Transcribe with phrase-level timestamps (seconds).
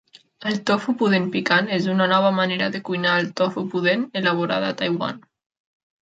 [0.51, 4.75] El tofu pudent picant és una nova manera de cuinar el tofu pudent elaborada a
[4.81, 5.21] Taiwan.